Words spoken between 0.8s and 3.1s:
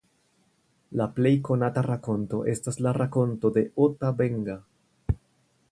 La plej konata rakonto estas la